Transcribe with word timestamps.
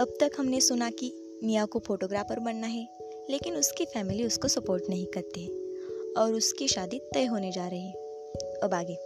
अब 0.00 0.08
तक 0.20 0.30
हमने 0.38 0.60
सुना 0.60 0.90
कि 0.90 1.12
निया 1.44 1.64
को 1.64 1.78
फोटोग्राफर 1.78 2.38
बनना 2.38 2.66
है, 2.66 2.88
लेकिन 3.30 3.56
उसकी 3.56 3.84
फैमिली 3.84 4.24
उसको 4.24 4.48
सपोर्ट 4.48 4.84
नहीं 4.88 5.06
करती 5.06 5.44
है 5.44 5.50
और 6.12 6.34
उसकी 6.34 6.68
शादी 6.68 7.00
तय 7.14 7.24
होने 7.24 7.52
जा 7.52 7.68
रही 7.68 7.80
है। 7.80 7.92
अब 8.62 8.74
आगे। 8.74 8.96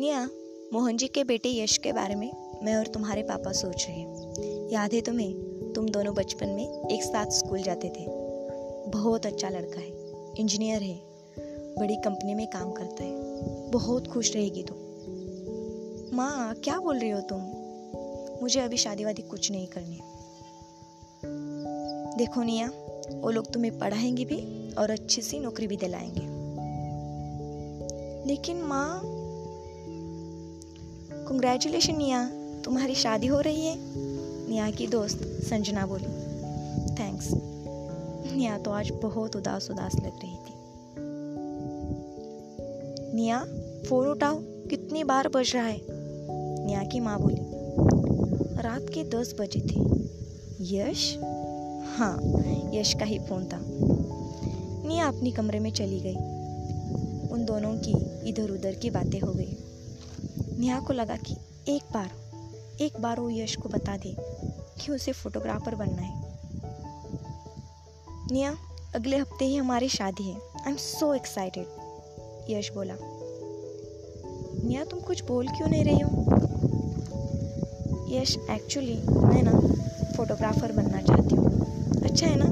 निया 0.00 0.30
मोहन 0.72 0.96
जी 0.96 1.08
के 1.08 1.24
बेटे 1.24 1.48
यश 1.48 1.76
के 1.76 1.92
बारे 1.92 2.14
में 2.14 2.60
मैं 2.62 2.76
और 2.76 2.86
तुम्हारे 2.86 3.22
पापा 3.22 3.52
सोच 3.52 3.86
रहे 3.88 3.96
हैं। 3.96 4.70
याद 4.72 4.92
है 4.92 5.00
तुम्हें? 5.00 5.32
तुम 5.72 5.88
दोनों 5.88 6.14
बचपन 6.14 6.48
में 6.48 6.90
एक 6.90 7.02
साथ 7.02 7.26
स्कूल 7.26 7.62
जाते 7.62 7.88
थे। 7.88 8.06
बहुत 8.90 9.26
अच्छा 9.26 9.48
लड़का 9.48 9.80
है 9.80 9.90
इंजीनियर 10.40 10.82
है, 10.82 11.00
बड़ी 11.78 11.96
कंपनी 11.96 12.34
में 12.34 12.46
काम 12.46 12.72
करता 12.72 13.04
है। 13.04 13.14
बहुत 13.70 14.06
खुश 14.06 14.34
रहेगी 14.34 14.62
तुम। 14.62 14.76
माँ, 16.16 16.54
क्या 16.54 16.78
बोल 16.78 16.98
रही 16.98 17.10
हो 17.10 17.20
तुम? 17.20 17.65
मुझे 18.42 18.60
अभी 18.60 18.76
शादी 18.76 19.04
वादी 19.04 19.22
कुछ 19.22 19.50
नहीं 19.50 19.66
करनी 19.66 20.00
देखो 22.18 22.42
निया, 22.42 22.70
वो 23.14 23.30
लोग 23.30 23.52
तुम्हें 23.52 23.78
पढ़ाएँगे 23.78 24.24
भी 24.24 24.70
और 24.74 24.90
अच्छी 24.90 25.22
सी 25.22 25.38
नौकरी 25.38 25.66
भी 25.66 25.76
दिलाएँगे। 25.76 26.20
लेकिन 28.28 28.62
माँ 28.62 29.02
कंग्रेचुलेशन 31.28 31.96
निया, 31.96 32.30
तुम्हारी 32.64 32.94
शादी 32.94 33.26
हो 33.26 33.40
रही 33.40 33.66
है। 33.66 33.76
निया 34.48 34.70
की 34.70 34.86
दोस्त 34.86 35.20
संजना 35.22 35.86
बोली 35.86 36.06
थैंक्स 36.94 37.30
निया 38.36 38.58
तो 38.58 38.70
आज 38.70 38.90
बहुत 38.90 39.36
उदास 39.36 39.70
उदास 39.70 39.94
लग 39.94 40.18
रही 40.18 40.36
थी। 40.36 40.52
निया, 43.16 43.44
फ़ोन 43.88 44.08
उठाओ, 44.08 44.38
कितनी 44.42 45.04
बार 45.04 45.28
बज 45.28 45.52
रहा 45.54 45.66
है? 45.66 45.80
निया 46.66 46.82
की 46.82 47.00
माँ 47.00 47.20
बोली 47.20 47.45
रात 48.56 48.86
के 48.94 49.04
दस 49.04 49.34
बजे 49.40 49.60
थे। 49.60 49.80
यश? 50.76 51.16
हाँ 51.96 52.18
यश 52.74 52.94
का 52.94 53.04
ही 53.04 53.18
फ़ोन 53.18 53.44
था। 53.44 53.58
निया 54.88 55.08
अपनी 55.08 55.32
कमरे 55.32 55.58
में 55.58 55.72
चली 55.72 56.00
गई। 56.00 56.16
उन 57.28 57.44
दोनों 57.44 57.78
की 57.78 57.92
इधर 58.28 58.50
उधर 58.50 58.74
की 58.74 58.90
बातें 58.90 59.20
हो 59.20 59.32
गई। 59.32 59.56
नेहा 60.58 60.80
को 60.80 60.92
लगा 60.92 61.16
कि 61.16 61.36
एक 61.68 61.82
बार 61.94 62.10
एक 62.80 63.00
बार 63.00 63.20
वो 63.20 63.30
यश 63.30 63.56
को 63.56 63.68
बता 63.68 63.96
दे 63.96 64.16
कि 64.50 64.92
उसे 64.92 65.12
फोटोग्राफर 65.12 65.74
बनना 65.74 66.02
है। 66.02 66.38
निया, 68.32 68.56
अगले 68.94 69.16
हफ़्ते 69.16 69.44
ही 69.44 69.56
हमारी 69.56 69.88
शादी 69.88 70.22
है। 70.22 70.36
आई 70.36 70.70
एम 70.70 70.76
सो 70.76 71.14
एक्साइटेड 71.14 71.66
यश 72.50 72.72
बोला। 72.72 72.94
निया, 74.68 74.84
तुम 74.84 75.00
कुछ 75.00 75.24
बोल 75.24 75.48
क्यों 75.48 75.68
नहीं 75.68 75.84
रही 75.84 75.98
हो? 75.98 76.10
यश 78.10 78.36
एक्चुअली 78.50 78.94
मैं 79.08 79.42
ना 79.42 79.52
फोटोग्राफ़र 80.16 80.72
बनना 80.72 81.00
चाहती 81.00 81.34
हूँ। 81.34 82.02
अच्छा 82.02 82.26
है 82.26 82.36
ना? 82.36 82.44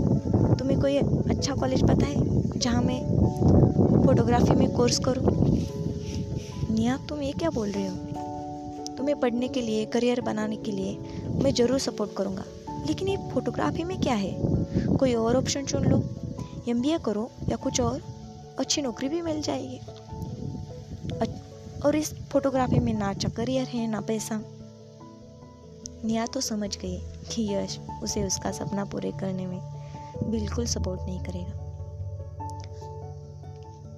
तुम्हें 0.54 0.80
कोई 0.80 0.96
अच्छा 0.96 1.54
कॉलेज 1.54 1.82
पता 1.82 2.06
है 2.06 2.58
जहाँ 2.58 2.82
मैं 2.82 3.00
फोटोग्राफी 4.06 4.54
में 4.54 4.70
कोर्स 4.72 4.98
करूँ? 4.98 5.24
निया, 6.74 6.96
तुम 7.08 7.22
ये 7.22 7.32
क्या 7.32 7.50
बोल 7.50 7.70
रहे 7.70 7.86
हो? 7.86 7.96
तुम्हें 8.96 9.20
पढ़ने 9.20 9.48
के 9.48 9.60
लिए 9.60 9.84
करियर 9.84 10.20
बनाने 10.20 10.56
के 10.56 10.72
लिए 10.72 10.98
मैं 11.42 11.54
ज़रूर 11.54 11.78
सपोर्ट 11.78 12.10
करूँगा। 12.16 12.44
लेकिन 12.86 13.08
ये 13.08 13.16
फोटोग्राफी 13.16 13.84
में 13.84 14.00
क्या 14.00 14.14
है? 14.14 14.34
कोई 14.96 15.14
और 15.14 15.36
ऑप्शन 15.36 15.64
चुन 15.64 15.84
लो। 15.84 16.02
एमबीए 16.68 16.98
करो 16.98 17.30
या 17.48 17.56
कुछ 17.56 17.80
और, 17.80 18.00
अच्छी 18.58 18.82
नौकरी 18.82 19.08
भी 19.08 19.22
मिल 19.22 19.42
जाएगी। 19.42 19.80
और 21.86 21.96
इस 21.96 22.14
फोटोग्राफी 22.32 22.78
में 22.78 22.92
ना 22.94 23.10
अच्छा 23.10 23.28
करियर 23.28 23.66
है, 23.66 23.86
ना 23.86 24.00
पैसा। 24.00 24.40
निया 26.04 26.26
तो 26.26 26.40
समझ 26.40 26.78
गई 26.78 26.98
कि 27.32 27.54
यश 27.54 27.80
उसे 28.02 28.24
उसका 28.24 28.52
सपना 28.52 28.84
पूरे 28.84 29.12
करने 29.12 29.46
में 29.46 29.60
बिल्कुल 30.30 30.66
सपोर्ट 30.66 31.00
नहीं 31.02 31.20
करेगा। 31.20 31.64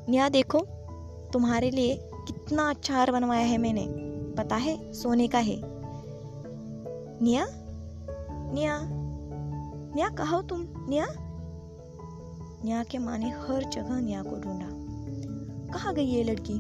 निया, 0.09 0.29
देखो, 0.29 0.59
तुम्हारे 1.33 1.71
लिए 1.71 1.97
कितना 2.05 2.71
अच्छा 2.71 2.95
हार 2.95 3.13
बनवाया 3.13 3.47
है 3.47 3.59
मैंने। 3.59 3.87
पता 4.35 4.57
है, 4.57 4.93
सोने 4.93 5.29
का 5.29 5.39
है। 5.39 5.61
निया? 7.23 7.47
निया? 8.53 8.81
निया, 9.95 10.09
कहो 10.09 10.43
तुम, 10.43 10.67
निया? 10.89 11.07
निया 12.65 12.85
के 12.85 12.99
माँ 12.99 13.19
ने 13.19 13.31
हर 13.31 13.71
जगह 13.73 14.01
निया 14.01 14.23
को 14.23 14.41
ढूंढा। 14.41 14.69
कहा 15.79 15.93
गई 15.93 16.05
ये 16.05 16.25
लड़की? 16.25 16.55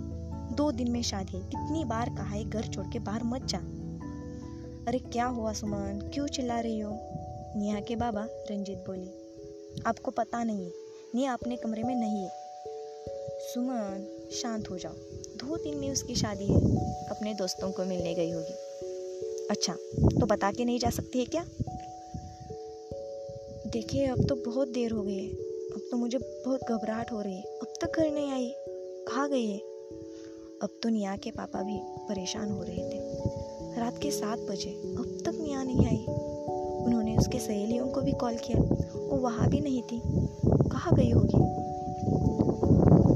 दो 0.55 0.73
दिन 0.73 0.91
में 0.91 1.03
शादी। 1.03 1.39
कितनी 1.39 1.85
बार 1.85 2.09
कहा 2.09 2.29
है 2.29 2.45
घर 2.45 2.62
छोड़ 2.62 2.87
के 2.87 2.99
बाहर 2.99 3.25
मत 3.25 3.45
जा। 3.45 3.59
अरे 4.87 4.99
क्या 4.99 5.27
हुआ 5.27 5.53
सुमन? 5.53 6.11
क्यों 6.15 6.27
चिल्ला 6.27 6.61
रही 6.61 6.81
हो? 6.81 6.99
नेहा 7.57 7.81
के 7.81 7.97
बाबा, 7.97 8.29
रंजीत 8.31 8.79
बोले। 8.79 9.27
आपको 9.87 10.11
पता 10.11 10.45
नहीं 10.45 10.65
है, 10.65 10.73
नेहा 11.15 11.33
अपने 11.33 11.57
कमरे 11.57 11.83
में 11.83 11.95
नहीं 11.95 12.23
है। 12.23 12.31
सुमन, 13.39 14.29
शांत 14.33 14.71
हो 14.71 14.79
जाओ। 14.79 14.93
दो 15.37 15.57
दिन 15.57 15.75
में 15.75 15.93
उसकी 15.93 16.15
शादी 16.15 16.45
है। 16.45 16.77
अपने 17.07 17.35
दोस्तों 17.35 17.73
को 17.73 17.85
मिलने 17.85 18.15
गई 18.15 18.31
होगी। 18.31 18.55
अच्छा 19.51 19.73
तो 20.21 20.27
बता 20.27 20.53
के 20.53 20.65
नहीं 20.65 20.79
जा 20.79 20.91
सकती 20.91 21.19
है 21.19 21.25
क्या? 21.25 21.45
देखिए, 23.71 24.07
अब 24.07 24.29
तो 24.29 24.35
बहुत 24.35 24.69
देर 24.69 24.93
हो 24.93 25.03
गई 25.03 25.19
है। 25.19 25.31
अब 25.71 25.89
तो 25.91 25.97
मुझे 25.97 26.19
बहुत 26.19 26.61
घबराहट 26.69 27.13
हो 27.13 27.21
रही 27.21 27.37
है। 27.37 27.43
अब 27.43 27.73
तक 27.81 27.97
घर 27.97 28.11
नहीं 28.11 28.33
आई। 28.33 28.55
कहाँ 29.09 29.31
गई 29.31 29.47
है? 29.47 29.59
अब 30.63 30.69
तो 30.83 30.89
निया 30.89 31.17
के 31.17 31.31
पापा 31.31 31.63
भी 31.63 31.81
परेशान 31.83 32.51
हो 32.51 32.63
रहे 32.63 32.91
थे। 32.91 33.27
रात 33.78 33.98
के 33.98 34.10
सात 34.10 34.38
बजे। 34.38 34.94
अब 34.98 35.19
तक 35.26 35.38
मियाँ 35.42 35.64
नहीं 35.64 35.87
आई। 35.87 36.06
उन्होंने 36.87 37.16
उसके 37.16 37.38
सहेलियों 37.38 37.87
को 37.87 38.00
भी 38.00 38.12
कॉल 38.12 38.34
किया। 38.34 38.60
वो 38.98 39.16
वहाँ 39.16 39.48
भी 39.48 39.60
नहीं 39.60 39.82
थी। 39.82 40.03
कहाँ 40.47 40.94
गई 40.94 41.10
होगी? 41.10 41.38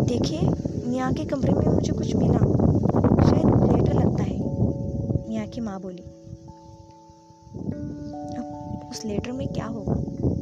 देखिए, 0.05 0.41
मियाँ 0.87 1.13
के 1.13 1.25
कमरे 1.25 1.53
में 1.53 1.75
मुझे 1.75 1.93
कुछ 1.93 2.17
मिला। 2.17 2.39
शायद 3.31 3.77
लेटर 3.77 3.95
लगता 3.95 4.25
है। 4.25 4.39
मियाँ 5.29 5.47
की 5.47 5.61
माँ 5.61 5.81
बोली। 5.81 6.03
अब 8.37 8.81
उस 8.91 9.05
लेटर 9.05 9.33
में 9.33 9.49
क्या 9.49 9.67
होगा? 9.67 9.95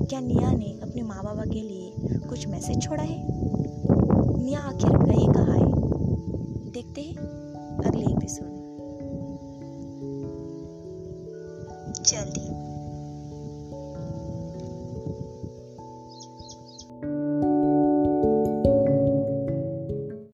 क्या 0.05 0.21
निया 0.21 0.51
ने 0.51 0.81
अपने 0.83 1.03
माँ 1.03 1.25
बाबा 1.25 1.43
के 1.43 1.61
लिए 1.61 1.93
कुछ 2.29 2.49
मैसेज 2.49 2.83
छोड़ा 2.83 3.03
है? 3.03 3.27
निया 4.45 4.61
आखिर 4.61 4.91
गई 4.91 5.33
कहा 5.33 5.53
है? 5.53 5.73
देखते 6.71 7.01
हैं। 7.01 7.17
अगले 7.87 8.05
एपिसोड 8.05 8.58
जल्दी। 12.09 12.48